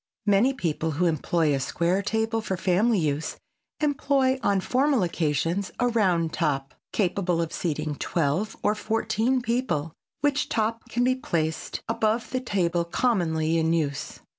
[0.25, 3.37] Many people who employ a square table for family use,
[3.79, 10.49] employ on formal occasions a round top, capable of seating twelve or fourteen people, which
[10.49, 14.21] top can be placed above the table commonly in use.